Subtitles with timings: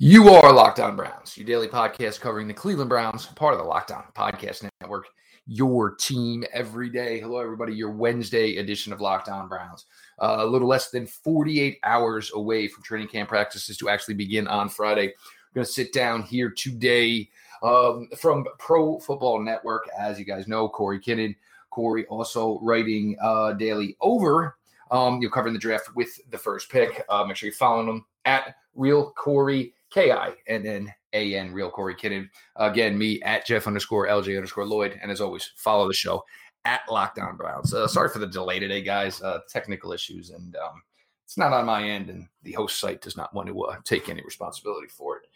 [0.00, 3.66] You are Locked On Browns, your daily podcast covering the Cleveland Browns, part of the
[3.66, 5.08] Locked On Podcast Network,
[5.44, 7.18] your team every day.
[7.18, 7.74] Hello, everybody.
[7.74, 9.86] Your Wednesday edition of Locked On Browns.
[10.22, 14.46] Uh, a little less than 48 hours away from training camp practices to actually begin
[14.46, 15.06] on Friday.
[15.06, 17.28] We're going to sit down here today
[17.64, 19.88] um, from Pro Football Network.
[19.98, 21.34] As you guys know, Corey Kinnan.
[21.70, 24.58] Corey also writing uh, daily over.
[24.92, 27.04] Um, you're covering the draft with the first pick.
[27.08, 31.52] Uh, make sure you're following them at Real Corey K I N N A N,
[31.52, 32.28] real Corey Kinnan.
[32.56, 34.98] Again, me at Jeff underscore LJ underscore Lloyd.
[35.02, 36.24] And as always, follow the show
[36.64, 37.72] at Locked On Browns.
[37.72, 39.22] Uh, sorry for the delay today, guys.
[39.22, 40.30] Uh, technical issues.
[40.30, 40.82] And um,
[41.24, 42.10] it's not on my end.
[42.10, 45.26] And the host site does not want to uh, take any responsibility for it.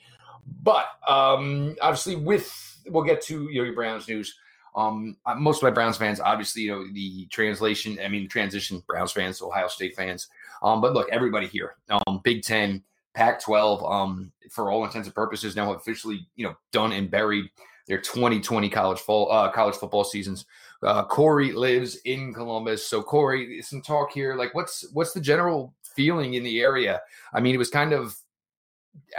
[0.62, 4.36] But um, obviously, with we'll get to you know, your Browns news.
[4.74, 9.12] Um, most of my Browns fans, obviously, you know, the translation, I mean, transition Browns
[9.12, 10.28] fans, Ohio State fans.
[10.62, 12.82] Um, but look, everybody here, um, Big Ten,
[13.14, 17.46] Pac-12, um, for all intents and purposes, now officially you know done and buried
[17.86, 20.46] their 2020 college fall uh, college football seasons.
[20.82, 24.34] Uh, Corey lives in Columbus, so Corey, some talk here.
[24.34, 27.00] Like, what's what's the general feeling in the area?
[27.32, 28.16] I mean, it was kind of,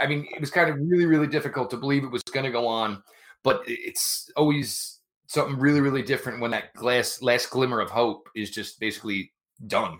[0.00, 2.52] I mean, it was kind of really really difficult to believe it was going to
[2.52, 3.02] go on,
[3.42, 8.50] but it's always something really really different when that glass last glimmer of hope is
[8.50, 9.32] just basically
[9.66, 9.98] done.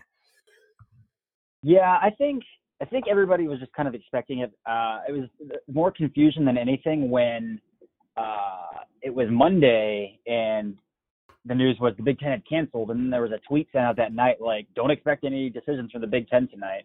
[1.62, 2.45] Yeah, I think
[2.85, 4.53] I think everybody was just kind of expecting it.
[4.67, 5.31] Uh, it was
[5.73, 7.59] more confusion than anything when
[8.15, 10.77] uh, it was Monday and
[11.47, 13.87] the news was the Big Ten had canceled, and then there was a tweet sent
[13.87, 16.85] out that night like, "Don't expect any decisions from the Big Ten tonight."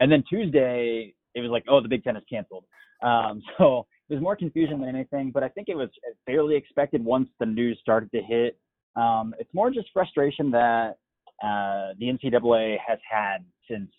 [0.00, 2.64] And then Tuesday, it was like, "Oh, the Big Ten is canceled."
[3.02, 5.90] Um, so it was more confusion than anything, but I think it was
[6.24, 8.58] fairly expected once the news started to hit.
[8.96, 10.96] Um, it's more just frustration that
[11.44, 13.90] uh, the NCAA has had since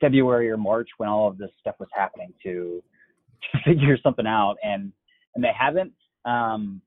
[0.00, 2.82] February or March when all of this stuff was happening to,
[3.52, 4.92] to figure something out, and
[5.34, 5.92] and they haven't.
[6.24, 6.82] Um,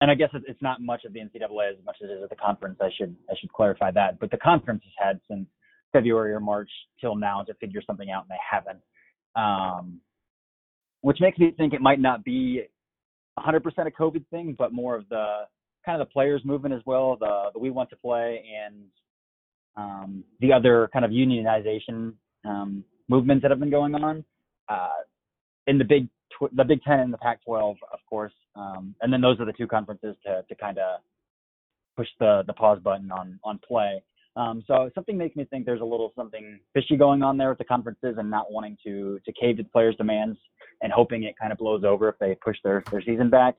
[0.00, 2.28] and I guess it's not much of the NCAA as much as it is at
[2.28, 2.78] the conference.
[2.80, 4.18] I should I should clarify that.
[4.20, 5.46] But the conference has had since
[5.92, 6.70] February or March
[7.00, 8.80] till now to figure something out, and they haven't.
[9.34, 10.00] Um,
[11.00, 12.62] which makes me think it might not be
[13.38, 15.42] 100% a COVID thing, but more of the
[15.84, 17.16] kind of the players movement as well.
[17.18, 18.74] The, the we want to play and
[19.76, 22.14] um, the other kind of unionization
[22.44, 24.24] um, movements that have been going on
[24.68, 24.88] uh,
[25.66, 29.20] in the big tw- the Big Ten and the Pac-12, of course, um, and then
[29.20, 31.00] those are the two conferences to to kind of
[31.96, 34.02] push the the pause button on on play.
[34.36, 37.58] Um, so something makes me think there's a little something fishy going on there with
[37.58, 40.38] the conferences and not wanting to to cave to the players' demands
[40.82, 43.56] and hoping it kind of blows over if they push their their season back.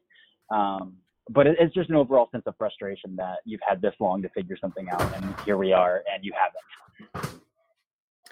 [0.50, 0.96] Um,
[1.30, 4.58] but it's just an overall sense of frustration that you've had this long to figure
[4.60, 7.42] something out, and here we are, and you haven't.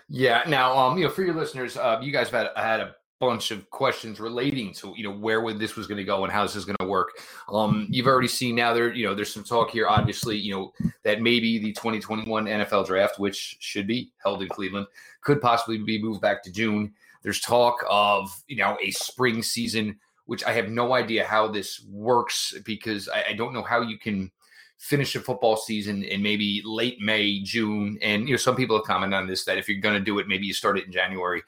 [0.07, 0.44] Yeah.
[0.47, 3.51] Now, um, you know, for your listeners, uh, you guys have had, had a bunch
[3.51, 6.44] of questions relating to you know where would this was going to go and how
[6.44, 7.09] this is going to work.
[7.50, 10.73] Um, you've already seen now there you know there's some talk here, obviously, you know
[11.03, 14.88] that maybe the 2021 NFL draft, which should be held in Cleveland,
[15.22, 16.94] could possibly be moved back to June.
[17.23, 21.86] There's talk of you know a spring season which I have no idea how this
[21.90, 24.31] works because I, I don't know how you can
[24.78, 27.97] finish a football season in maybe late May, June.
[28.02, 30.19] And, you know, some people have commented on this that if you're going to do
[30.19, 31.44] it, maybe you start it in January.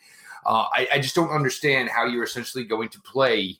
[0.45, 3.59] Uh, I, I just don't understand how you're essentially going to play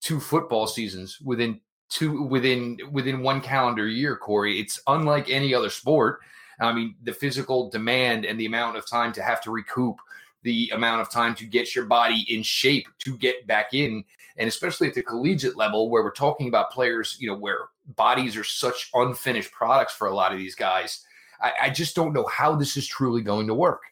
[0.00, 4.60] two football seasons within two within within one calendar year, Corey.
[4.60, 6.20] It's unlike any other sport.
[6.60, 9.96] I mean, the physical demand and the amount of time to have to recoup
[10.42, 14.04] the amount of time to get your body in shape to get back in.
[14.36, 18.36] And especially at the collegiate level where we're talking about players you know where bodies
[18.36, 21.04] are such unfinished products for a lot of these guys
[21.40, 23.82] i, I just don't know how this is truly going to work.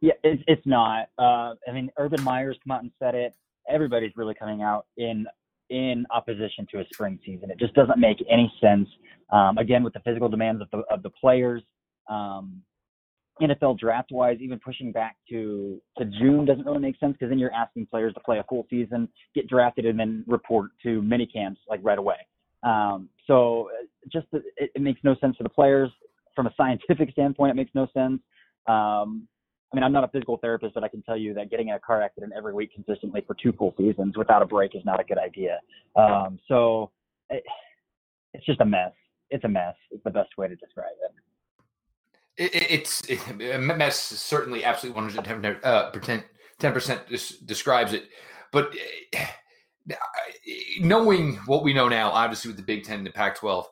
[0.00, 1.08] Yeah it, it's not.
[1.18, 3.34] Uh, i mean urban meyer's come out and said it.
[3.68, 5.26] Everybody's really coming out in
[5.68, 7.50] in opposition to a spring season.
[7.50, 8.88] It just doesn't make any sense
[9.32, 11.62] um, again with the physical demands of the, of the players.
[12.08, 12.62] Um,
[13.40, 17.38] NFL draft wise, even pushing back to to June doesn't really make sense because then
[17.38, 21.26] you're asking players to play a full season, get drafted, and then report to mini
[21.26, 22.16] camps like right away.
[22.62, 25.90] Um, so uh, just it, it, makes no sense for the players
[26.34, 27.50] from a scientific standpoint.
[27.50, 28.20] It makes no sense.
[28.66, 29.28] Um,
[29.72, 31.74] I mean, I'm not a physical therapist, but I can tell you that getting in
[31.74, 35.00] a car accident every week consistently for two full seasons without a break is not
[35.00, 35.60] a good idea.
[35.96, 36.90] Um, so
[37.30, 37.42] it,
[38.32, 38.92] it's just a mess.
[39.30, 39.74] It's a mess.
[39.90, 41.12] It's the best way to describe it.
[42.36, 46.24] It, it's it, mess certainly absolutely 110 uh, percent
[46.58, 47.00] 10 percent
[47.46, 48.08] describes it,
[48.52, 48.74] but
[49.16, 49.94] uh,
[50.80, 53.64] knowing what we know now, obviously with the Big Ten and the Pac-12,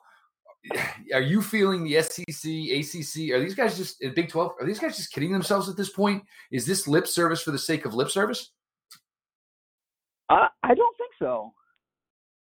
[1.13, 3.31] are you feeling the SEC, ACC?
[3.31, 4.53] Are these guys just Big Twelve?
[4.59, 6.23] Are these guys just kidding themselves at this point?
[6.51, 8.51] Is this lip service for the sake of lip service?
[10.29, 11.53] I don't think so.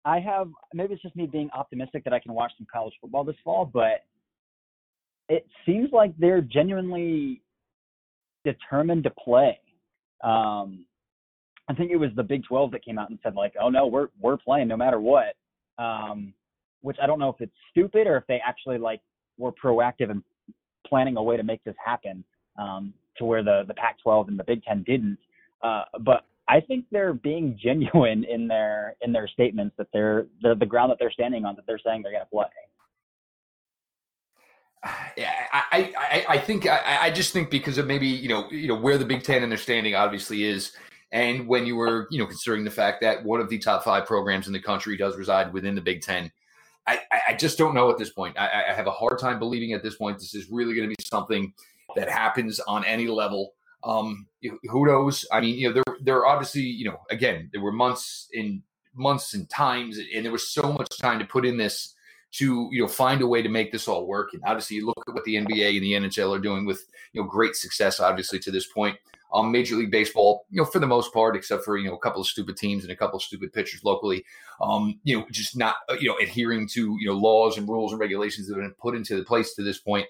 [0.05, 3.25] I have maybe it's just me being optimistic that I can watch some college football
[3.25, 4.05] this fall, but
[5.29, 7.43] it seems like they're genuinely
[8.45, 9.59] determined to play.
[10.23, 10.85] Um,
[11.69, 13.87] I think it was the Big 12 that came out and said like, "Oh no,
[13.87, 15.35] we're we're playing no matter what."
[15.79, 16.35] Um,
[16.83, 19.01] which I don't know if it's stupid or if they actually like
[19.39, 20.23] were proactive and
[20.87, 22.25] planning a way to make this happen
[22.59, 25.19] um, to where the the Pac-12 and the Big Ten didn't.
[25.63, 30.55] Uh, but I think they're being genuine in their in their statements that they're the
[30.59, 32.47] the ground that they're standing on that they're saying they're going to play.
[35.17, 38.67] Yeah, I, I, I think I, I just think because of maybe you know you
[38.67, 40.73] know where the Big Ten and their standing obviously is,
[41.13, 44.07] and when you were you know considering the fact that one of the top five
[44.07, 46.33] programs in the country does reside within the Big Ten,
[46.87, 48.37] I, I just don't know at this point.
[48.39, 50.95] I, I have a hard time believing at this point this is really going to
[50.97, 51.53] be something
[51.95, 53.53] that happens on any level.
[53.85, 54.27] Um,
[54.65, 55.25] who knows?
[55.31, 58.63] I mean, you know, there there are obviously, you know, again, there were months in
[58.95, 61.95] months and times, and there was so much time to put in this
[62.33, 64.33] to you know find a way to make this all work.
[64.33, 67.23] And obviously, you look at what the NBA and the NHL are doing with you
[67.23, 68.97] know great success, obviously to this point.
[69.35, 71.99] Um, Major League Baseball, you know, for the most part, except for you know a
[71.99, 74.25] couple of stupid teams and a couple of stupid pitchers locally,
[74.61, 78.01] um, you know, just not you know adhering to you know laws and rules and
[78.01, 80.07] regulations that have been put into the place to this point.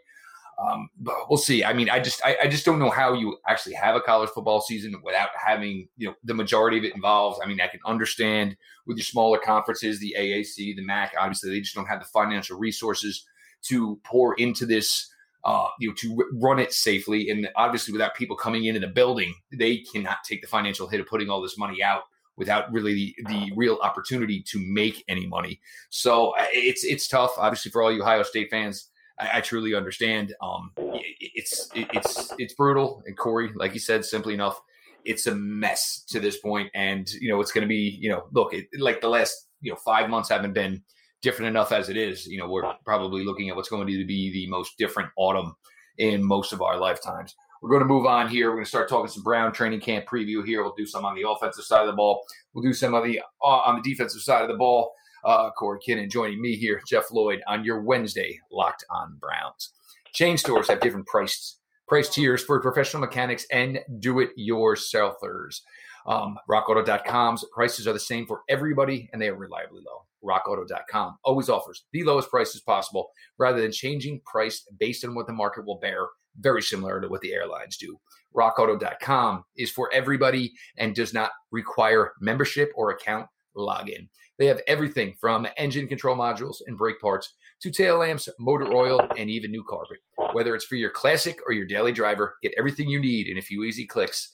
[0.58, 1.64] Um, but we'll see.
[1.64, 4.30] I mean, I just I, I, just don't know how you actually have a college
[4.30, 7.40] football season without having you know the majority of it involved.
[7.42, 8.56] I mean, I can understand
[8.86, 11.14] with your smaller conferences, the AAC, the MAC.
[11.18, 13.26] Obviously, they just don't have the financial resources
[13.62, 15.08] to pour into this.
[15.44, 19.34] Uh, you know, to run it safely, and obviously, without people coming into the building,
[19.50, 22.02] they cannot take the financial hit of putting all this money out
[22.36, 25.60] without really the, the real opportunity to make any money.
[25.90, 27.32] So uh, it's it's tough.
[27.38, 30.34] Obviously, for all you Ohio State fans, I, I truly understand.
[30.42, 34.60] Um, it's it, it's it's brutal, and Corey, like you said, simply enough,
[35.04, 38.24] it's a mess to this point, and you know it's going to be you know
[38.32, 40.82] look it, like the last you know five months haven't been
[41.22, 42.26] different enough as it is.
[42.26, 45.54] You know we're probably looking at what's going to be the most different autumn
[45.98, 47.34] in most of our lifetimes.
[47.60, 48.48] We're going to move on here.
[48.48, 50.64] We're going to start talking some Brown training camp preview here.
[50.64, 52.24] We'll do some on the offensive side of the ball.
[52.52, 54.92] We'll do some on the uh, on the defensive side of the ball
[55.24, 59.72] uh, Corey Kinnan joining me here, Jeff Lloyd, on your Wednesday Locked on Browns.
[60.12, 61.58] Chain stores have different price
[61.88, 65.60] price tiers for professional mechanics and do-it-yourselfers.
[66.06, 70.06] Um, RockAuto.com's prices are the same for everybody, and they are reliably low.
[70.24, 75.32] RockAuto.com always offers the lowest prices possible, rather than changing price based on what the
[75.32, 76.06] market will bear.
[76.38, 78.00] Very similar to what the airlines do.
[78.34, 83.26] RockAuto.com is for everybody and does not require membership or account
[83.56, 84.08] login.
[84.38, 89.00] They have everything from engine control modules and brake parts to tail lamps, motor oil,
[89.16, 89.98] and even new carpet.
[90.32, 93.42] Whether it's for your classic or your daily driver, get everything you need in a
[93.42, 94.32] few easy clicks.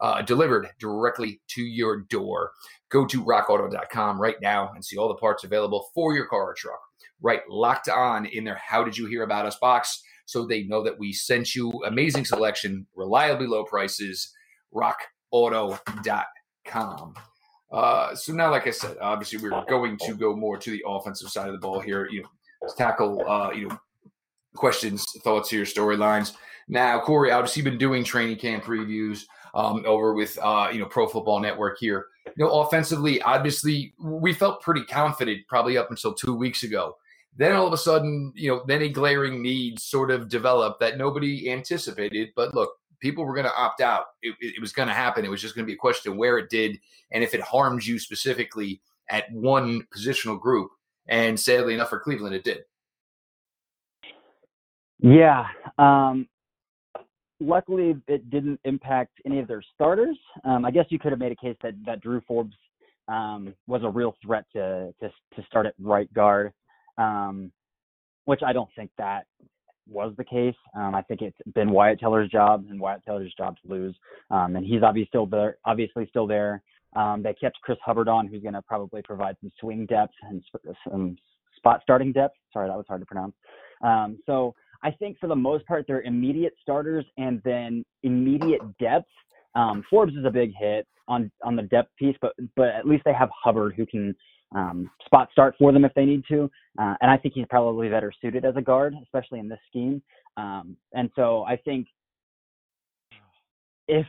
[0.00, 2.52] Uh, delivered directly to your door.
[2.90, 6.54] Go to rockauto.com right now and see all the parts available for your car or
[6.54, 6.80] truck.
[7.20, 10.82] Right, locked on in their How Did You Hear About Us box so they know
[10.84, 14.32] that we sent you amazing selection, reliably low prices.
[14.72, 17.14] RockAuto.com.
[17.70, 21.28] Uh, so now, like I said, obviously we're going to go more to the offensive
[21.28, 22.08] side of the ball here.
[22.10, 22.28] You know,
[22.76, 23.78] tackle uh, you know
[24.54, 26.34] questions, thoughts here, storylines.
[26.68, 29.24] Now, Corey, obviously, been doing training camp previews
[29.54, 32.06] um, over with uh, you know Pro Football Network here.
[32.36, 36.96] You know, offensively, obviously, we felt pretty confident probably up until two weeks ago.
[37.36, 40.98] Then all of a sudden, you know, then a glaring need sort of developed that
[40.98, 42.30] nobody anticipated.
[42.34, 44.04] But look, people were going to opt out.
[44.22, 45.24] It, it was going to happen.
[45.24, 46.78] It was just going to be a question of where it did
[47.10, 48.80] and if it harmed you specifically
[49.10, 50.70] at one positional group.
[51.08, 52.60] And sadly enough for Cleveland, it did.
[55.00, 55.46] Yeah.
[55.78, 56.28] Um,
[57.40, 60.16] luckily, it didn't impact any of their starters.
[60.44, 62.54] Um, I guess you could have made a case that, that Drew Forbes
[63.08, 66.52] um, was a real threat to, to, to start at right guard,
[66.98, 67.50] um,
[68.26, 69.24] which I don't think that
[69.90, 70.54] was the case.
[70.74, 73.94] Um, I think it's been Wyatt Teller's job and Wyatt Teller's job to lose.
[74.30, 75.58] Um, and he's obviously still there.
[75.64, 76.62] Obviously still there.
[76.96, 80.42] Um, they kept Chris Hubbard on, who's going to probably provide some swing depth and
[80.88, 81.16] some
[81.56, 82.34] spot starting depth.
[82.52, 83.34] Sorry, that was hard to pronounce.
[83.82, 89.10] Um, so I think for the most part, they're immediate starters and then immediate depth.
[89.54, 93.02] Um, Forbes is a big hit on on the depth piece, but but at least
[93.04, 94.14] they have Hubbard who can
[94.54, 96.50] um, spot start for them if they need to.
[96.78, 100.02] Uh, and I think he's probably better suited as a guard, especially in this scheme.
[100.36, 101.88] Um, and so I think
[103.88, 104.06] if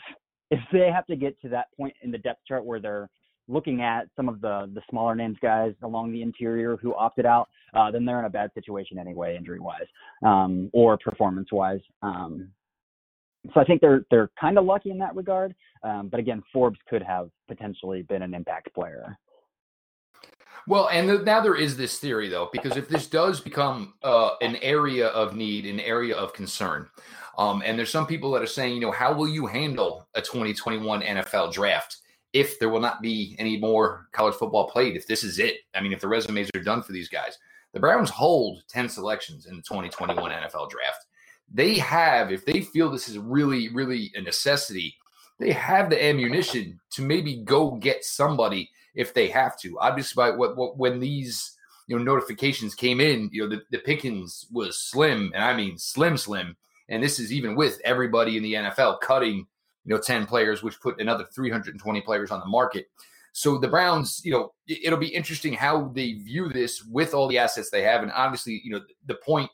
[0.51, 3.09] if they have to get to that point in the depth chart where they're
[3.47, 7.49] looking at some of the the smaller names guys along the interior who opted out,
[7.73, 9.87] uh, then they're in a bad situation anyway, injury wise
[10.23, 11.81] um, or performance wise.
[12.01, 12.49] Um,
[13.53, 15.55] so I think they're they're kind of lucky in that regard.
[15.83, 19.17] Um, but again, Forbes could have potentially been an impact player.
[20.71, 24.35] Well, and the, now there is this theory though, because if this does become uh,
[24.41, 26.87] an area of need, an area of concern,
[27.37, 30.21] um, and there's some people that are saying, you know, how will you handle a
[30.21, 31.97] 2021 NFL draft
[32.31, 34.95] if there will not be any more college football played?
[34.95, 37.37] If this is it, I mean, if the resumes are done for these guys,
[37.73, 41.05] the Browns hold 10 selections in the 2021 NFL draft.
[41.53, 44.95] They have, if they feel this is really, really a necessity,
[45.37, 49.79] they have the ammunition to maybe go get somebody if they have to.
[49.79, 51.55] Obviously, by what, what when these
[51.87, 55.77] you know notifications came in, you know the, the pickings was slim, and I mean
[55.77, 56.55] slim, slim.
[56.89, 59.47] And this is even with everybody in the NFL cutting
[59.85, 62.87] you know 10 players, which put another 320 players on the market.
[63.33, 67.37] So the Browns, you know, it'll be interesting how they view this with all the
[67.37, 69.49] assets they have, and obviously, you know, the point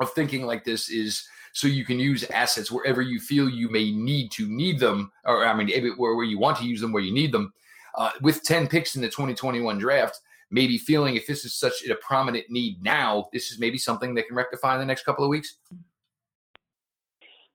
[0.00, 3.90] of thinking like this is so you can use assets wherever you feel you may
[3.90, 7.02] need to need them, or I mean, where, where you want to use them, where
[7.02, 7.52] you need them
[7.96, 10.20] uh, with 10 picks in the 2021 draft,
[10.50, 14.22] maybe feeling if this is such a prominent need now, this is maybe something they
[14.22, 15.56] can rectify in the next couple of weeks?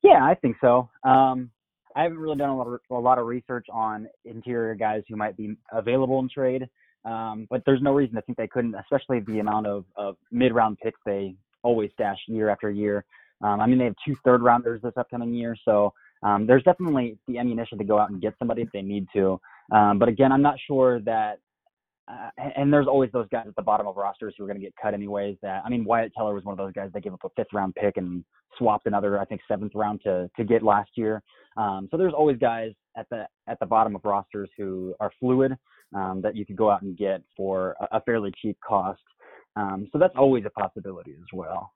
[0.03, 0.89] Yeah, I think so.
[1.03, 1.51] Um,
[1.95, 5.15] I haven't really done a lot, of, a lot of research on interior guys who
[5.15, 6.67] might be available in trade,
[7.05, 10.53] um, but there's no reason to think they couldn't, especially the amount of, of mid
[10.53, 13.03] round picks they always stash year after year.
[13.41, 17.17] Um, I mean, they have two third rounders this upcoming year, so um, there's definitely
[17.27, 19.39] the ammunition to go out and get somebody if they need to.
[19.71, 21.39] Um, but again, I'm not sure that.
[22.09, 24.63] Uh, and there's always those guys at the bottom of rosters who are going to
[24.63, 25.35] get cut anyways.
[25.41, 27.51] That I mean, Wyatt Teller was one of those guys that gave up a fifth
[27.51, 28.23] round pick and
[28.57, 31.21] swapped another, I think, seventh round to to get last year.
[31.57, 35.57] Um, so there's always guys at the at the bottom of rosters who are fluid
[35.93, 39.01] um, that you could go out and get for a, a fairly cheap cost.
[39.57, 41.73] Um, so that's always a possibility as well.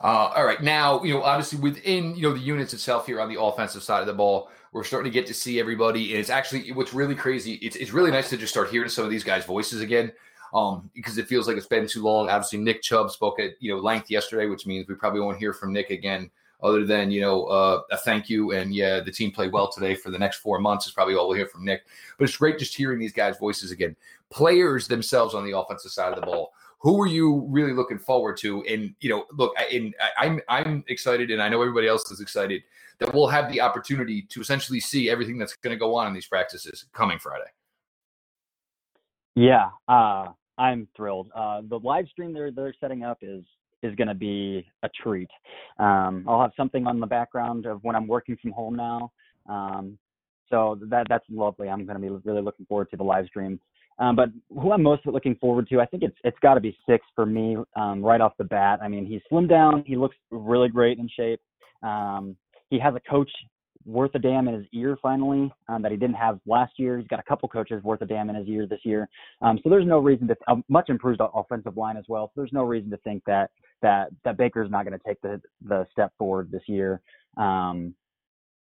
[0.00, 3.32] Uh, all right, now you know obviously within you know the units itself here on
[3.32, 6.28] the offensive side of the ball, we're starting to get to see everybody, and it's
[6.28, 7.54] actually what's really crazy.
[7.54, 10.12] It's it's really nice to just start hearing some of these guys' voices again,
[10.52, 12.28] um, because it feels like it's been too long.
[12.28, 15.54] Obviously, Nick Chubb spoke at you know length yesterday, which means we probably won't hear
[15.54, 16.30] from Nick again,
[16.62, 19.94] other than you know uh, a thank you and yeah, the team played well today
[19.94, 21.86] for the next four months is probably all we'll hear from Nick.
[22.18, 23.96] But it's great just hearing these guys' voices again.
[24.28, 28.36] Players themselves on the offensive side of the ball who are you really looking forward
[28.38, 28.62] to?
[28.64, 32.62] And you know, look, and I'm I'm excited, and I know everybody else is excited
[32.98, 36.14] that we'll have the opportunity to essentially see everything that's going to go on in
[36.14, 37.50] these practices coming Friday.
[39.34, 40.28] Yeah, uh,
[40.58, 41.30] I'm thrilled.
[41.34, 43.44] Uh, the live stream they're they're setting up is
[43.82, 45.28] is going to be a treat.
[45.78, 49.12] Um, I'll have something on the background of when I'm working from home now.
[49.48, 49.98] Um,
[50.50, 51.68] so that that's lovely.
[51.68, 53.60] I'm going to be really looking forward to the live stream.
[53.98, 56.76] Um, but who I'm most looking forward to, I think it's it's got to be
[56.88, 58.80] six for me um, right off the bat.
[58.82, 59.84] I mean, he's slimmed down.
[59.86, 61.40] He looks really great in shape.
[61.82, 62.36] Um,
[62.68, 63.30] he has a coach
[63.86, 66.98] worth a damn in his ear finally um, that he didn't have last year.
[66.98, 69.08] He's got a couple coaches worth a damn in his ear this year.
[69.40, 72.26] Um, so there's no reason to a much improved offensive line as well.
[72.26, 73.50] So there's no reason to think that
[73.82, 77.00] that that Baker's not going to take the the step forward this year.
[77.36, 77.94] Um,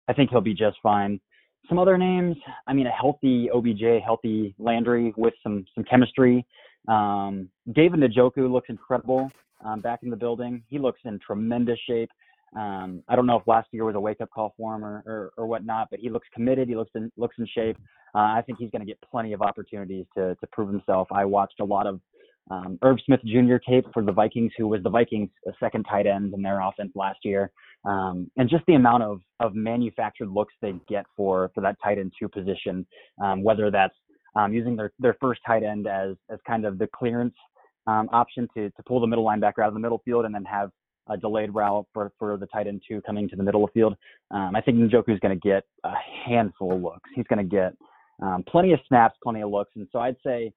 [0.08, 1.22] I think he'll be just fine
[1.70, 2.36] some other names.
[2.68, 6.46] I mean, a healthy OBJ, healthy Landry with some some chemistry.
[6.88, 9.32] Um, David Njoku looks incredible
[9.64, 10.64] um, back in the building.
[10.68, 12.10] He looks in tremendous shape.
[12.56, 15.04] Um, I don't know if last year was a wake up call for him or,
[15.06, 16.68] or, or whatnot, but he looks committed.
[16.68, 17.78] He looks in looks in shape.
[18.14, 21.08] Uh, I think he's going to get plenty of opportunities to to prove himself.
[21.12, 22.02] I watched a lot of
[22.50, 23.58] um, Smith Jr.
[23.58, 25.30] tape for the Vikings, who was the Vikings'
[25.60, 27.52] second tight end in their offense last year,
[27.86, 31.98] um, and just the amount of of manufactured looks they get for for that tight
[31.98, 32.86] end two position,
[33.24, 33.96] um, whether that's
[34.36, 37.36] um, using their their first tight end as as kind of the clearance
[37.88, 40.46] um, option to to pull the middle linebacker out of the middle field and then
[40.46, 40.72] have
[41.10, 43.80] a delayed route for, for the tight end two coming to the middle of the
[43.80, 43.96] field.
[44.30, 45.94] Um, I think Njoku is going to get a
[46.26, 47.10] handful of looks.
[47.16, 47.74] He's going to get
[48.48, 50.54] plenty of snaps, plenty of looks, and so I'd say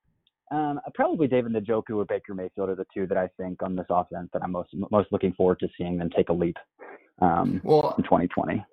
[0.54, 3.87] um, probably David Njoku or Baker Mayfield are the two that I think on this
[3.90, 6.56] offense that I'm most most looking forward to seeing them take a leap
[7.20, 8.64] um, well, in 2020.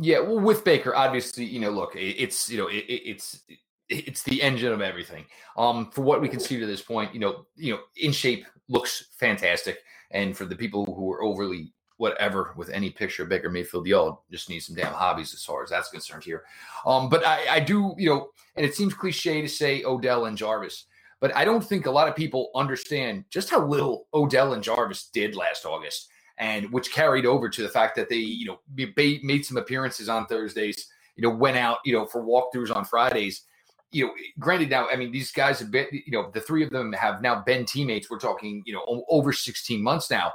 [0.00, 3.42] Yeah, well, with Baker, obviously, you know, look, it's you know, it, it's
[3.88, 5.24] it's the engine of everything.
[5.56, 8.46] Um, for what we can see to this point, you know, you know, in shape
[8.68, 9.78] looks fantastic,
[10.12, 14.22] and for the people who are overly whatever with any picture of Baker Mayfield, y'all
[14.30, 16.44] just need some damn hobbies as far as that's concerned here.
[16.84, 20.36] Um, but I, I do, you know, and it seems cliche to say Odell and
[20.36, 20.84] Jarvis
[21.20, 25.08] but I don't think a lot of people understand just how little Odell and Jarvis
[25.12, 26.08] did last August,
[26.38, 28.58] and which carried over to the fact that they, you know,
[28.96, 33.42] made some appearances on Thursdays, you know, went out, you know, for walkthroughs on Fridays.
[33.92, 36.70] you know, granted now, I mean, these guys have been, you know, the three of
[36.70, 38.10] them have now been teammates.
[38.10, 40.34] We're talking, you know, over 16 months now,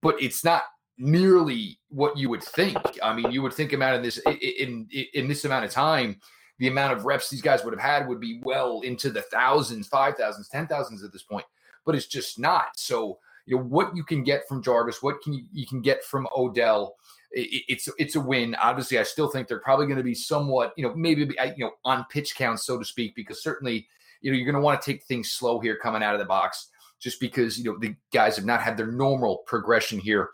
[0.00, 0.62] but it's not
[0.96, 2.78] nearly what you would think.
[3.02, 6.20] I mean, you would think about in this in, in in this amount of time,
[6.58, 9.88] the amount of reps these guys would have had would be well into the thousands,
[9.88, 11.46] five thousands, ten thousands at this point.
[11.84, 12.78] But it's just not.
[12.78, 16.04] So, you know, what you can get from Jarvis, what can you, you can get
[16.04, 16.96] from Odell
[17.34, 18.54] it's it's a win.
[18.56, 21.22] Obviously, I still think they're probably going to be somewhat, you know, maybe
[21.56, 23.88] you know on pitch count, so to speak, because certainly
[24.20, 26.26] you know you're going to want to take things slow here coming out of the
[26.26, 26.68] box,
[27.00, 30.30] just because you know the guys have not had their normal progression here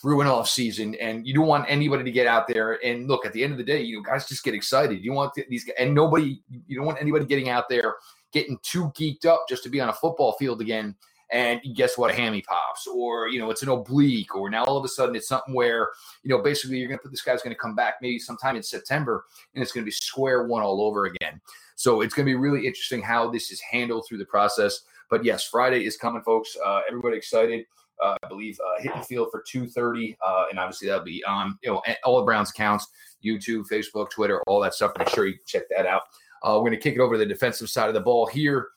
[0.00, 3.26] through an off season, and you don't want anybody to get out there and look.
[3.26, 5.04] At the end of the day, you guys just get excited.
[5.04, 7.96] You want these, and nobody, you don't want anybody getting out there
[8.32, 10.96] getting too geeked up just to be on a football field again
[11.32, 12.10] and guess what?
[12.10, 15.16] A hammy pops, or you know, it's an oblique, or now all of a sudden
[15.16, 15.88] it's something where
[16.22, 18.54] you know, basically you're going to put this guy's going to come back maybe sometime
[18.54, 21.40] in September, and it's going to be square one all over again.
[21.74, 24.82] So it's going to be really interesting how this is handled through the process.
[25.08, 26.56] But yes, Friday is coming, folks.
[26.64, 27.64] Uh, everybody excited.
[28.02, 31.58] Uh, I believe uh, hit the field for 2:30, uh, and obviously that'll be on
[31.62, 32.88] you know all of Brown's accounts,
[33.24, 34.92] YouTube, Facebook, Twitter, all that stuff.
[34.98, 36.02] Make sure you check that out.
[36.44, 38.68] We're going to kick it over to the defensive side of the ball here.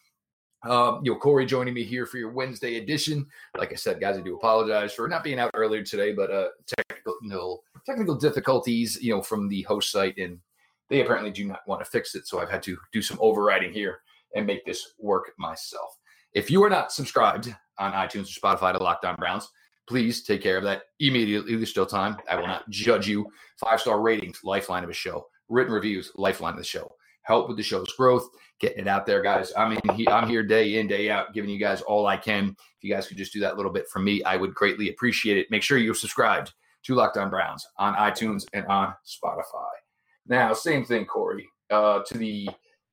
[0.66, 3.28] Um, you know, Corey joining me here for your Wednesday edition.
[3.58, 6.48] Like I said, guys, I do apologize for not being out earlier today, but uh,
[6.68, 10.40] technical know, technical difficulties, you know, from the host site, and
[10.90, 12.28] they apparently do not want to fix it.
[12.28, 14.00] So I've had to do some overriding here
[14.36, 15.98] and make this work myself.
[16.34, 19.50] If you are not subscribed on iTunes or Spotify to Locked On Browns,
[19.88, 21.56] please take care of that immediately.
[21.56, 22.18] There's still time.
[22.30, 23.28] I will not judge you.
[23.60, 25.28] Five star ratings, lifeline of a show.
[25.50, 26.92] Written reviews, lifeline of the show
[27.26, 28.30] help with the show's growth,
[28.60, 29.52] getting it out there, guys.
[29.58, 32.56] I mean, he, I'm here day in, day out, giving you guys all I can.
[32.78, 35.38] If you guys could just do that little bit for me, I would greatly appreciate
[35.38, 35.52] it.
[35.52, 36.54] Make sure you're subscribed
[36.84, 39.66] to Locked On Browns on iTunes and on Spotify.
[40.28, 42.48] Now, same thing, Corey, uh, to the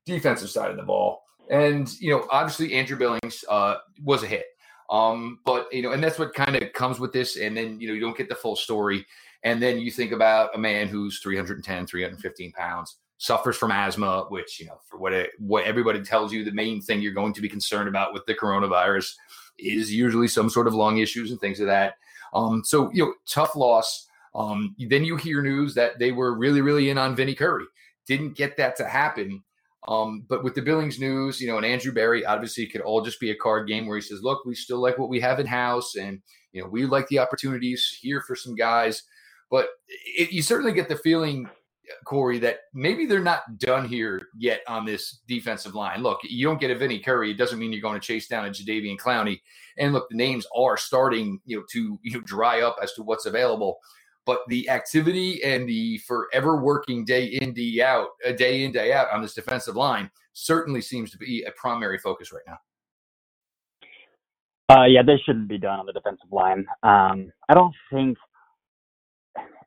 [0.07, 1.23] defensive side of the ball.
[1.51, 4.47] And, you know, obviously Andrew Billings uh, was a hit.
[4.93, 7.37] Um, but, you know, and that's what kind of comes with this.
[7.37, 9.05] And then, you know, you don't get the full story.
[9.43, 14.59] And then you think about a man who's 310, 315 pounds suffers from asthma, which
[14.59, 17.41] you know, for what it, what everybody tells you, the main thing you're going to
[17.41, 19.15] be concerned about with the coronavirus
[19.59, 21.95] is usually some sort of lung issues and things of that.
[22.35, 24.09] Um, so you know, tough loss.
[24.35, 27.67] Um, then you hear news that they were really, really in on Vinnie Curry.
[28.07, 29.45] Didn't get that to happen.
[29.89, 33.03] Um, but with the Billings news, you know, and Andrew Berry, obviously, it could all
[33.03, 35.41] just be a card game where he says, "Look, we still like what we have
[35.41, 39.03] in house, and you know, we like the opportunities here for some guys."
[39.51, 41.49] But it, you certainly get the feeling
[42.05, 46.03] Corey, that maybe they're not done here yet on this defensive line.
[46.03, 48.47] Look, you don't get a Vinnie Curry, it doesn't mean you're going to chase down
[48.47, 49.41] a Jadeveon Clowney.
[49.79, 53.03] And look, the names are starting, you know, to you know dry up as to
[53.03, 53.79] what's available.
[54.25, 58.93] But the activity and the forever working day in day out, uh, day in day
[58.93, 62.59] out on this defensive line certainly seems to be a primary focus right now.
[64.69, 66.65] Uh, yeah, they shouldn't be done on the defensive line.
[66.83, 68.17] Um, I don't think.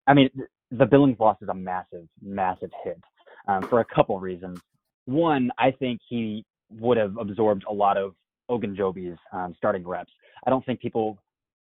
[0.08, 0.30] I mean,
[0.72, 3.02] the Billings loss is a massive, massive hit
[3.48, 4.60] um, for a couple reasons.
[5.06, 8.16] One, I think he would have absorbed a lot of
[8.50, 10.12] Ogunjobi's um, starting reps.
[10.46, 11.18] I don't think people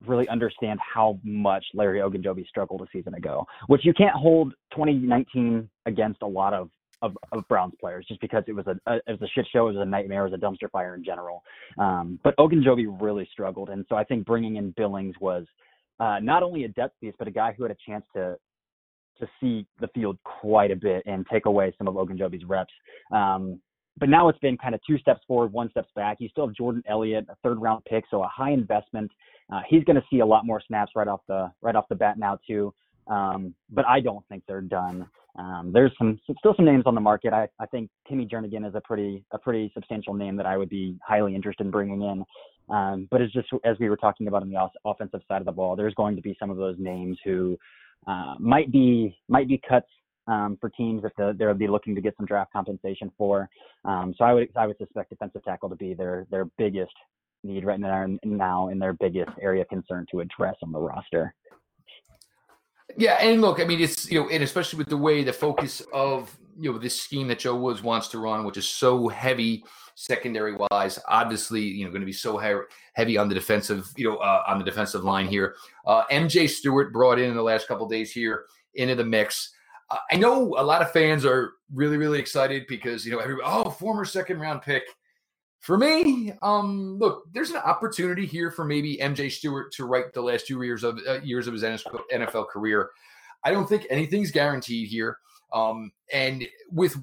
[0.07, 5.69] really understand how much Larry Ogunjobi struggled a season ago, which you can't hold 2019
[5.87, 9.21] against a lot of of, of Browns players just because it was a, a, it
[9.21, 11.45] was a shit show, it was a nightmare, it was a dumpster fire in general.
[11.79, 15.47] Um, but Ogunjobi really struggled, and so I think bringing in Billings was
[16.01, 18.37] uh, not only a depth piece, but a guy who had a chance to
[19.21, 22.73] to see the field quite a bit and take away some of Ogunjobi's reps.
[23.13, 23.61] Um,
[23.99, 26.19] but now it's been kind of two steps forward, one steps back.
[26.21, 29.11] You still have Jordan Elliott, a third round pick, so a high investment.
[29.53, 31.95] Uh, he's going to see a lot more snaps right off the right off the
[31.95, 32.73] bat now too.
[33.07, 35.09] Um, but I don't think they're done.
[35.39, 37.33] Um, there's some still some names on the market.
[37.33, 40.69] I, I think Timmy Jernigan is a pretty a pretty substantial name that I would
[40.69, 42.25] be highly interested in bringing in.
[42.75, 45.53] Um, but it's just as we were talking about on the offensive side of the
[45.53, 47.57] ball, there's going to be some of those names who
[48.07, 49.87] uh, might be might be cuts
[50.27, 53.49] um, for teams that the, they'll be looking to get some draft compensation for.
[53.85, 56.95] Um, so I would I would suspect defensive tackle to be their their biggest
[57.42, 61.35] need right now now and their biggest area of concern to address on the roster.
[62.96, 65.83] Yeah, and look, I mean, it's you know, and especially with the way the focus
[65.92, 69.64] of you know this scheme that Joe Woods wants to run, which is so heavy
[69.94, 70.98] secondary wise.
[71.09, 72.38] Obviously, you know, going to be so
[72.94, 75.57] heavy on the defensive, you know, uh, on the defensive line here.
[75.87, 79.53] Uh, MJ Stewart brought in in the last couple days here into the mix.
[79.90, 83.46] Uh, I know a lot of fans are really, really excited because you know everybody.
[83.46, 84.85] Oh, former second round pick.
[85.61, 90.23] For me, um, look, there's an opportunity here for maybe MJ Stewart to write the
[90.23, 92.90] last two years of uh, years of his NFL career.
[93.44, 95.18] I don't think anything's guaranteed here.
[95.53, 96.97] Um, and with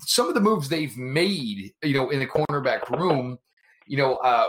[0.00, 3.38] some of the moves they've made, you know, in the cornerback room,
[3.86, 4.46] you know, uh,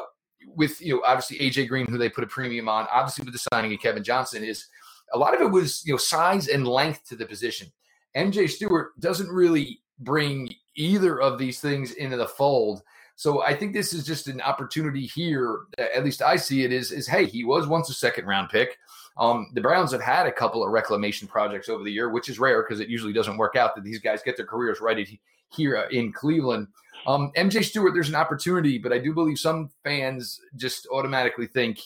[0.56, 3.47] with you know obviously AJ Green, who they put a premium on, obviously with the
[3.52, 4.67] signing of Kevin Johnson, is
[5.13, 7.71] a lot of it was you know size and length to the position.
[8.15, 12.82] MJ Stewart doesn't really bring either of these things into the fold.
[13.21, 15.65] So I think this is just an opportunity here.
[15.77, 18.79] At least I see it is is hey, he was once a second round pick.
[19.15, 22.39] Um, the Browns have had a couple of reclamation projects over the year, which is
[22.39, 25.07] rare because it usually doesn't work out that these guys get their careers right
[25.49, 26.65] here in Cleveland.
[27.05, 31.79] Um, MJ Stewart, there's an opportunity, but I do believe some fans just automatically think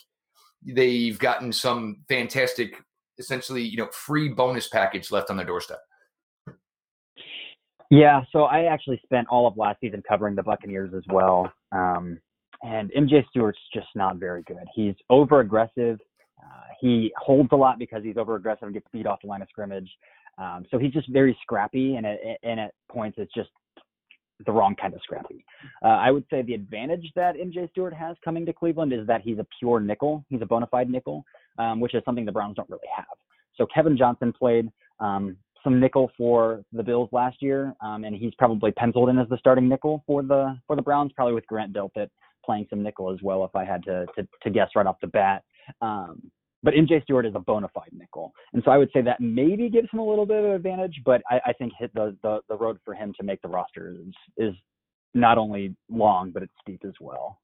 [0.65, 2.81] they've gotten some fantastic,
[3.17, 5.81] essentially, you know, free bonus package left on their doorstep.
[7.91, 11.51] Yeah, so I actually spent all of last season covering the Buccaneers as well.
[11.71, 12.19] Um,
[12.63, 14.65] and MJ Stewart's just not very good.
[14.73, 15.99] He's over aggressive.
[16.41, 19.41] Uh, he holds a lot because he's over aggressive and gets beat off the line
[19.41, 19.89] of scrimmage.
[20.37, 23.49] Um, so he's just very scrappy, and at, and at points it's just
[24.45, 25.45] the wrong kind of scrappy.
[25.83, 29.21] Uh, I would say the advantage that MJ Stewart has coming to Cleveland is that
[29.21, 30.25] he's a pure nickel.
[30.27, 31.23] He's a bona fide nickel,
[31.57, 33.05] um, which is something the Browns don't really have.
[33.55, 34.69] So Kevin Johnson played
[34.99, 39.27] um, some nickel for the Bills last year, um, and he's probably penciled in as
[39.27, 42.07] the starting nickel for the for the Browns, probably with Grant Delpit
[42.45, 43.43] playing some nickel as well.
[43.43, 45.43] If I had to to, to guess right off the bat.
[45.81, 46.31] Um,
[46.63, 49.69] but MJ Stewart is a bona fide nickel, and so I would say that maybe
[49.69, 51.01] gives him a little bit of advantage.
[51.03, 53.91] But I, I think hit the, the the road for him to make the roster
[53.91, 54.53] is is
[55.13, 57.39] not only long but it's steep as well.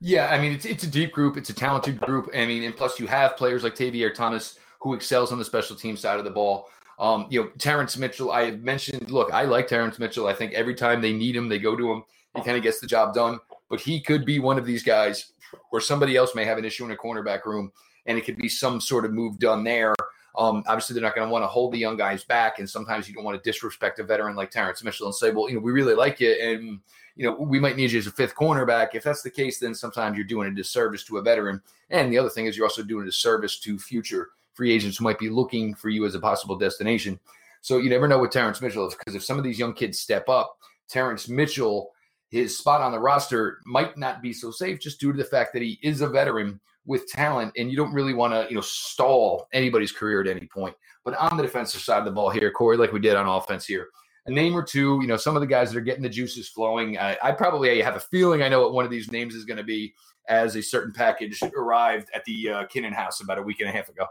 [0.00, 2.28] Yeah, I mean it's it's a deep group, it's a talented group.
[2.34, 5.74] I mean, and plus you have players like Tavierre Thomas who excels on the special
[5.74, 6.68] team side of the ball.
[6.98, 8.32] Um, you know, Terrence Mitchell.
[8.32, 10.26] I mentioned, look, I like Terrence Mitchell.
[10.26, 12.04] I think every time they need him, they go to him.
[12.34, 13.38] He kind of gets the job done.
[13.68, 15.32] But he could be one of these guys
[15.70, 17.72] where somebody else may have an issue in a cornerback room
[18.06, 19.94] and it could be some sort of move done there.
[20.36, 23.08] Um, obviously, they're not going to want to hold the young guys back, and sometimes
[23.08, 25.60] you don't want to disrespect a veteran like Terrence Mitchell and say, "Well, you know,
[25.60, 26.80] we really like you, and
[27.16, 29.74] you know, we might need you as a fifth cornerback." If that's the case, then
[29.74, 31.62] sometimes you're doing a disservice to a veteran.
[31.88, 35.04] And the other thing is, you're also doing a disservice to future free agents who
[35.04, 37.20] might be looking for you as a possible destination.
[37.60, 39.98] So you never know with Terrence Mitchell is, because if some of these young kids
[39.98, 40.56] step up,
[40.88, 41.90] Terrence Mitchell,
[42.30, 45.52] his spot on the roster might not be so safe just due to the fact
[45.52, 48.60] that he is a veteran with talent, and you don't really want to, you know,
[48.60, 50.74] stall anybody's career at any point.
[51.04, 53.66] But on the defensive side of the ball here, Corey, like we did on offense
[53.66, 53.88] here,
[54.26, 56.48] a name or two, you know, some of the guys that are getting the juices
[56.48, 56.98] flowing.
[56.98, 59.56] I, I probably have a feeling I know what one of these names is going
[59.56, 59.94] to be
[60.28, 63.72] as a certain package arrived at the uh, Kinnan house about a week and a
[63.72, 64.06] half ago.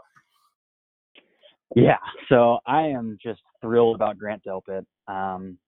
[1.74, 1.98] Yeah,
[2.28, 4.86] so I am just thrilled about Grant Delpit.
[5.08, 5.58] Um,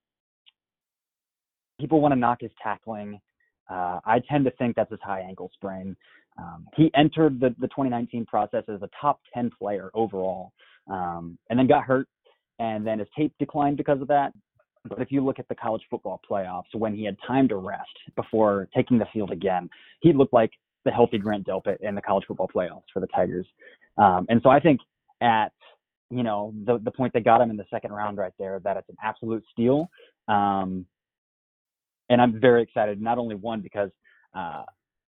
[1.81, 3.21] people want to knock his tackling.
[3.69, 5.97] Uh, I tend to think that's his high ankle sprain.
[6.39, 10.53] Um, he entered the, the 2019 process as a top 10 player overall,
[10.91, 12.09] um, and then got hurt,
[12.61, 14.33] and then his tape declined because of that.
[14.89, 17.91] But if you look at the college football playoffs, when he had time to rest
[18.17, 19.69] before taking the field again,
[20.01, 20.53] he looked like
[20.85, 23.47] the healthy Grant Delpit in the college football playoffs for the Tigers.
[23.99, 24.81] Um, and so I think
[25.21, 25.53] at
[26.11, 28.77] you know the the point they got him in the second round right there, that
[28.77, 29.91] it's an absolute steal.
[30.29, 30.87] Um,
[32.11, 33.01] and I'm very excited.
[33.01, 33.91] Not only one because
[34.35, 34.65] uh,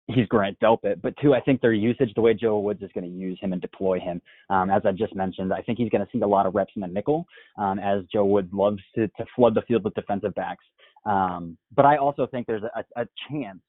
[0.07, 1.01] he's Grant Delpit.
[1.01, 3.53] But two, I think their usage, the way Joe Woods is going to use him
[3.53, 6.27] and deploy him, um, as I just mentioned, I think he's going to see a
[6.27, 7.25] lot of reps in the nickel,
[7.57, 10.63] um, as Joe Woods loves to, to flood the field with defensive backs.
[11.05, 13.59] Um, but I also think there's a, a chance,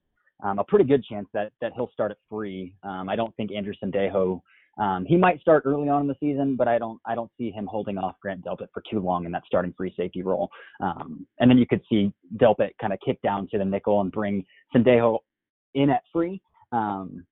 [0.42, 2.74] um, a pretty good chance that that he'll start at free.
[2.82, 4.42] Um, I don't think Anderson Sendejo.
[4.78, 7.50] Um, he might start early on in the season, but I don't I don't see
[7.50, 10.50] him holding off Grant Delpit for too long in that starting free safety role.
[10.80, 14.10] Um, and then you could see Delpit kind of kick down to the nickel and
[14.10, 15.18] bring Sendejo
[15.74, 16.40] in at free.
[16.72, 17.26] Um,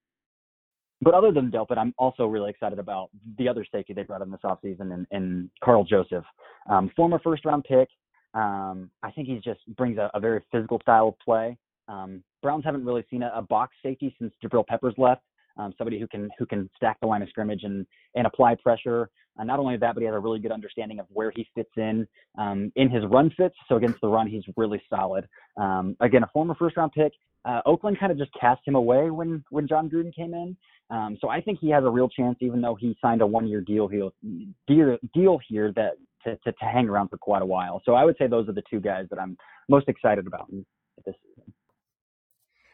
[1.02, 4.30] but other than Delpit, I'm also really excited about the other safety they brought in
[4.30, 6.24] this offseason in, in Karl Joseph,
[6.68, 7.88] um, former first round pick.
[8.34, 11.56] Um, I think he just brings a, a, very physical style of play.
[11.88, 15.22] Um, Browns haven't really seen a, a, box safety since Jabril Peppers left.
[15.58, 19.10] Um, somebody who can who can stack the line of scrimmage and and apply pressure.
[19.38, 21.70] Uh, not only that, but he has a really good understanding of where he fits
[21.76, 22.06] in
[22.38, 23.54] um, in his run fits.
[23.68, 25.28] So against the run, he's really solid.
[25.56, 27.12] Um, again, a former first round pick.
[27.44, 30.56] Uh, Oakland kind of just cast him away when when Jon Gruden came in.
[30.90, 33.60] Um, so I think he has a real chance, even though he signed a one-year
[33.60, 33.88] deal,
[34.66, 35.92] deal deal here that
[36.24, 37.80] to, to, to hang around for quite a while.
[37.84, 39.36] So I would say those are the two guys that I'm
[39.68, 41.29] most excited about this season.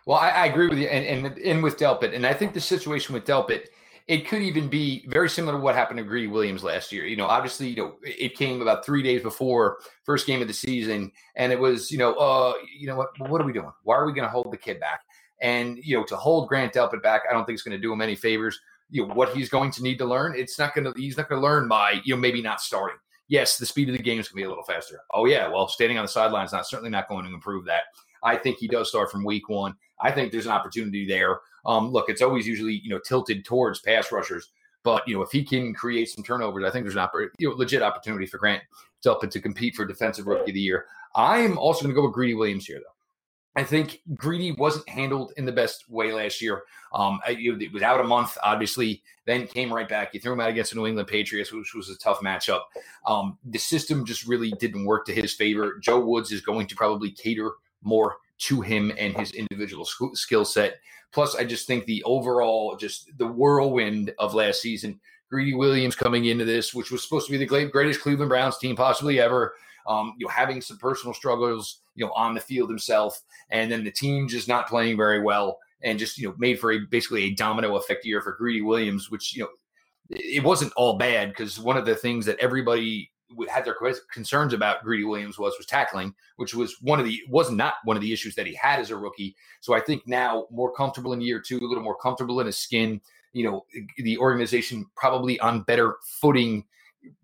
[0.06, 2.60] Well, I, I agree with you, and, and and with Delpit, and I think the
[2.60, 3.66] situation with Delpit
[4.08, 7.04] it could even be very similar to what happened to Greedy Williams last year.
[7.04, 10.54] You know, obviously, you know, it came about three days before first game of the
[10.54, 13.72] season, and it was, you know, uh, you know what, what are we doing?
[13.82, 15.00] Why are we going to hold the kid back?
[15.42, 17.92] And you know, to hold Grant Delpit back, I don't think it's going to do
[17.92, 18.60] him any favors.
[18.90, 20.98] You know, what he's going to need to learn, it's not going to.
[20.98, 22.98] He's not going to learn by you know maybe not starting.
[23.28, 25.00] Yes, the speed of the game is going to be a little faster.
[25.12, 27.82] Oh yeah, well, standing on the sidelines not certainly not going to improve that.
[28.22, 29.74] I think he does start from week one.
[30.00, 31.40] I think there's an opportunity there.
[31.64, 34.50] Um, look, it's always usually you know tilted towards pass rushers,
[34.84, 37.50] but you know if he can create some turnovers, I think there's an oppor- you
[37.50, 38.62] know, legit opportunity for Grant
[39.04, 40.86] Delpit to compete for defensive rookie of the year.
[41.14, 42.96] I am also going to go with Greedy Williams here, though.
[43.56, 46.64] I think Greedy wasn't handled in the best way last year.
[46.92, 50.12] Um, it was out a month, obviously, then came right back.
[50.12, 52.60] You threw him out against the New England Patriots, which was a tough matchup.
[53.06, 55.78] Um, the system just really didn't work to his favor.
[55.82, 60.76] Joe Woods is going to probably cater more to him and his individual skill set.
[61.12, 66.26] Plus, I just think the overall, just the whirlwind of last season, Greedy Williams coming
[66.26, 69.54] into this, which was supposed to be the greatest Cleveland Browns team possibly ever,
[69.86, 73.84] um, you know, having some personal struggles, you know, on the field himself, and then
[73.84, 77.24] the team just not playing very well, and just you know made for a basically
[77.24, 79.48] a domino effect year for Greedy Williams, which you know
[80.10, 83.10] it wasn't all bad because one of the things that everybody
[83.48, 83.76] had their
[84.12, 87.96] concerns about Greedy Williams was was tackling, which was one of the was not one
[87.96, 89.36] of the issues that he had as a rookie.
[89.60, 92.58] So I think now more comfortable in year two, a little more comfortable in his
[92.58, 93.00] skin.
[93.32, 93.66] You know,
[93.98, 96.64] the organization probably on better footing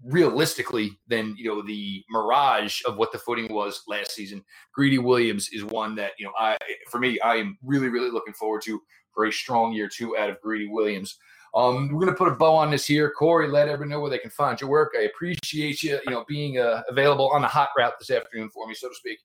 [0.05, 4.45] realistically than you know the mirage of what the footing was last season.
[4.75, 6.57] Greedy Williams is one that you know I
[6.91, 8.81] for me I am really really looking forward to
[9.15, 11.19] for a strong year two out of Greedy Williams.
[11.55, 13.11] Um, we're gonna put a bow on this here.
[13.11, 14.93] Corey, let everyone know where they can find your work.
[14.99, 18.67] I appreciate you, you know, being uh, available on the hot route this afternoon for
[18.67, 19.19] me, so to speak.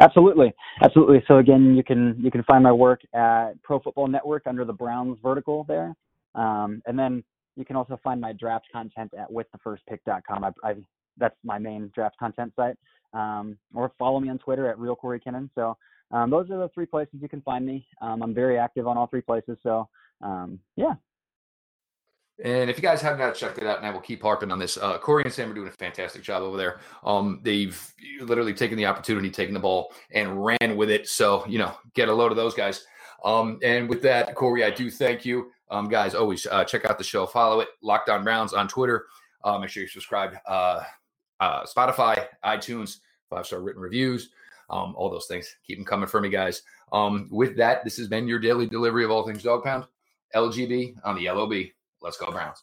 [0.00, 1.22] Absolutely, absolutely.
[1.28, 4.72] So again, you can you can find my work at Pro Football Network under the
[4.72, 5.94] Browns vertical there,
[6.34, 7.22] um, and then
[7.56, 10.44] you can also find my draft content at withthefirstpick.com.
[10.44, 10.74] I, I,
[11.16, 12.76] that's my main draft content site.
[13.12, 15.48] Um, or follow me on Twitter at real Corey Kinnan.
[15.54, 15.76] So
[16.10, 17.86] um, those are the three places you can find me.
[18.02, 19.56] Um, I'm very active on all three places.
[19.62, 19.88] So
[20.24, 20.94] um, yeah.
[22.42, 24.76] And if you guys haven't checked it out, and I will keep harping on this,
[24.76, 26.80] uh, Corey and Sam are doing a fantastic job over there.
[27.04, 27.80] Um, they've
[28.22, 31.06] literally taken the opportunity, taken the ball, and ran with it.
[31.06, 32.84] So you know, get a load of those guys.
[33.24, 35.52] Um, and with that, Corey, I do thank you.
[35.70, 37.24] Um, guys, always uh, check out the show.
[37.24, 39.06] Follow it, Locked On Browns on Twitter.
[39.44, 40.34] Uh, make sure you subscribe.
[40.46, 40.82] Uh,
[41.40, 42.98] uh, Spotify, iTunes,
[43.30, 44.30] five star written reviews,
[44.70, 45.56] um, all those things.
[45.66, 46.62] Keep them coming for me, guys.
[46.92, 49.84] Um, with that, this has been your daily delivery of all things dog pound.
[50.34, 51.52] LGB on the LOB.
[52.02, 52.62] Let's go, Browns.